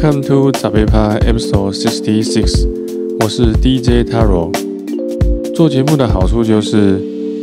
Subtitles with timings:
[0.00, 2.68] Welcome to Zabepa Episode Sixty Six，
[3.18, 4.52] 我是 DJ Taro。
[5.52, 7.02] 做节目的好处就是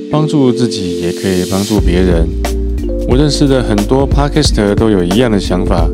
[0.10, 2.26] 帮助自己，也可以帮助别人。
[3.10, 5.86] 我认识的很多 Podcaster 都有一样的想法，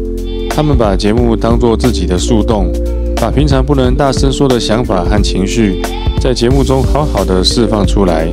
[0.52, 2.71] 他们把节目当做自己的树洞，
[3.16, 5.82] 把平常不能大声说的想法和情绪，
[6.20, 8.32] 在节目中好好的释放出来。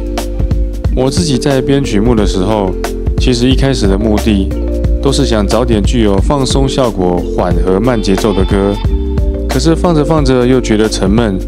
[0.95, 2.71] 我自己在编曲目的时候，
[3.19, 4.51] 其实一开始的目的。
[5.02, 8.75] 都是想找点具有放松效果、缓和慢节奏的歌，
[9.48, 11.38] 可是放着放着又觉得沉闷，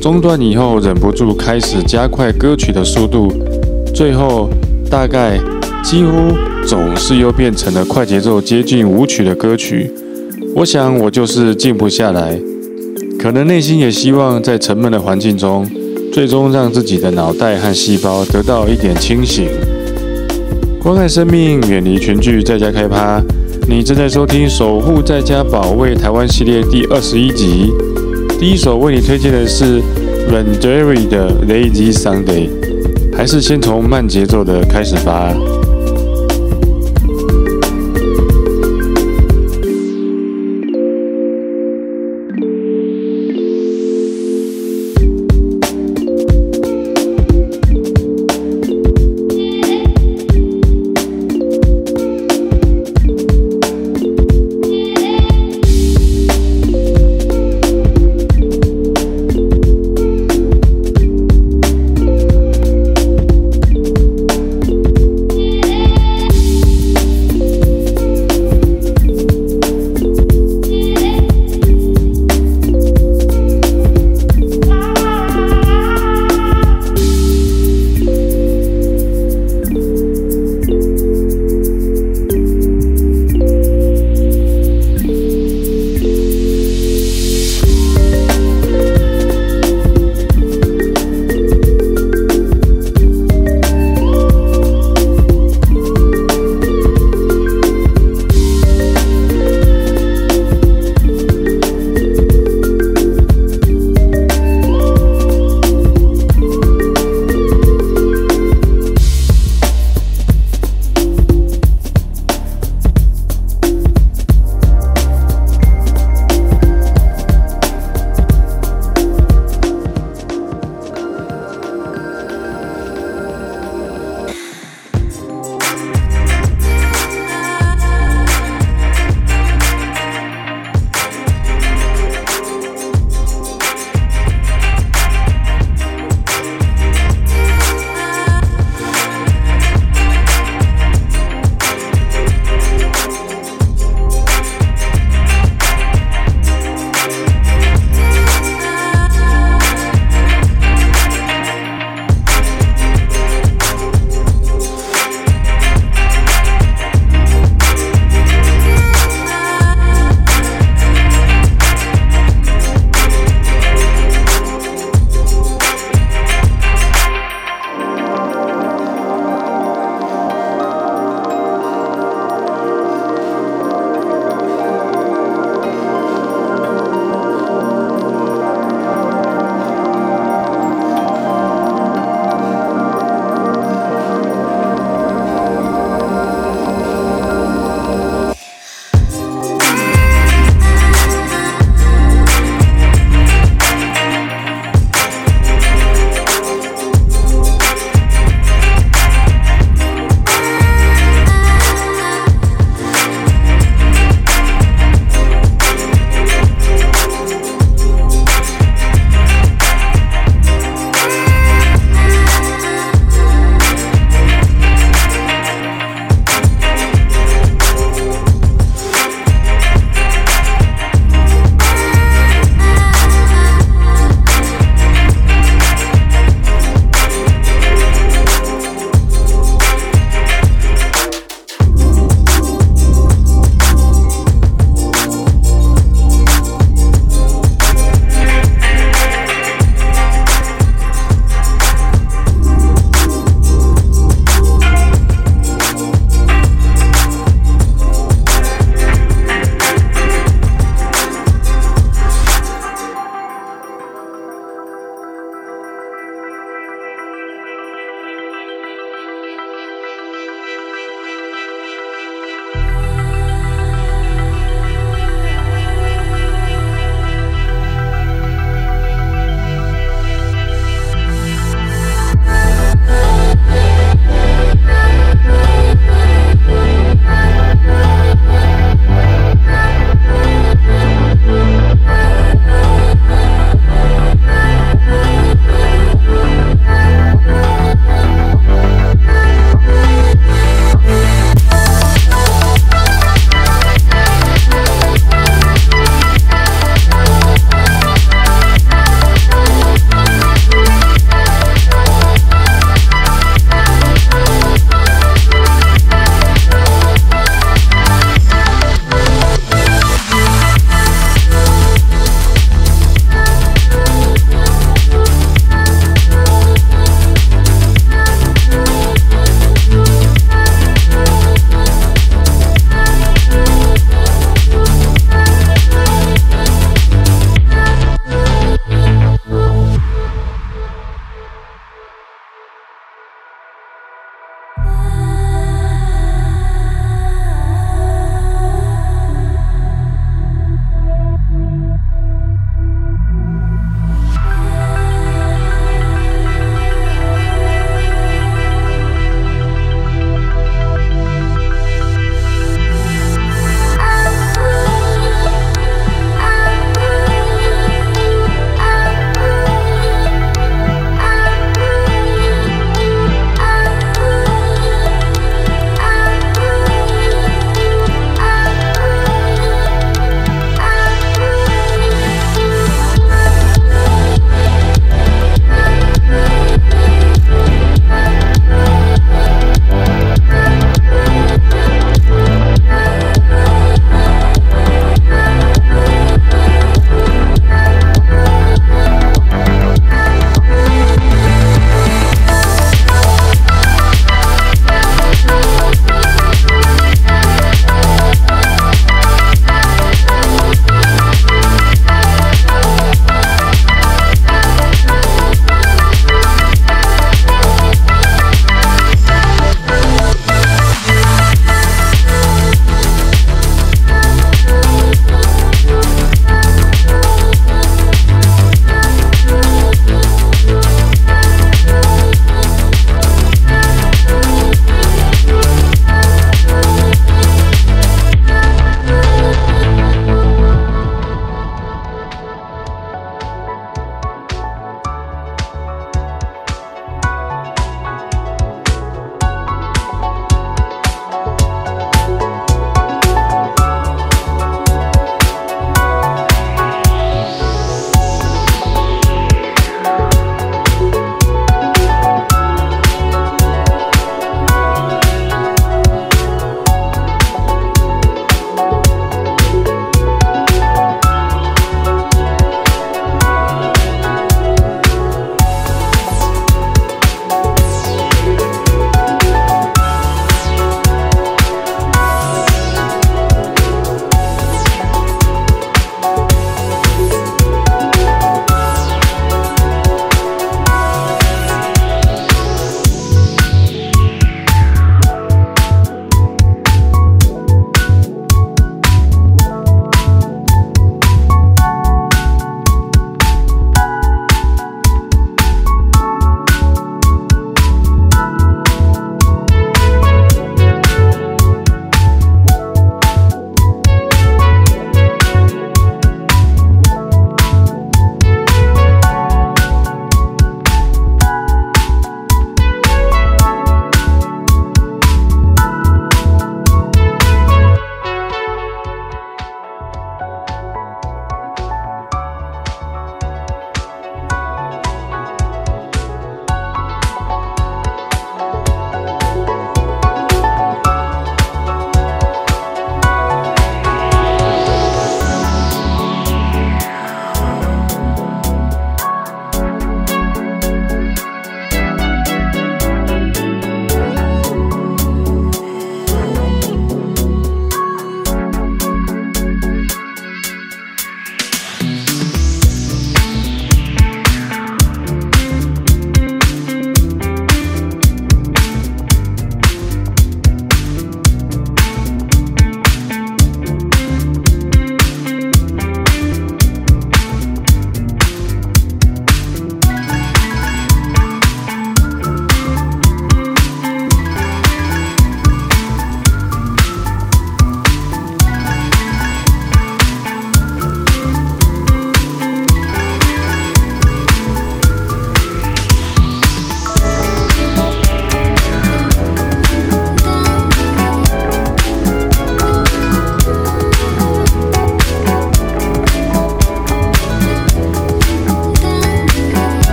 [0.00, 3.32] 中断以后忍不住开始加快歌曲的速度，
[3.94, 4.48] 最后
[4.90, 5.38] 大概
[5.82, 6.32] 几乎
[6.66, 9.90] 总是又变成了快节奏接近舞曲的歌曲。
[10.54, 12.38] 我想我就是静不下来，
[13.18, 15.68] 可能内心也希望在沉闷的环境中，
[16.12, 19.48] 最终让自己的脑袋和细胞得到一点清醒。
[20.82, 23.22] 关爱生命，远离群聚，在家开趴。
[23.68, 27.70] 你正在收听《守护在家保卫台湾》系列第二十一集。
[28.38, 29.82] 第一首为你推荐的是
[30.30, 32.48] Randery 的 Lazy Sunday，
[33.14, 35.34] 还是先从慢节奏的开始吧。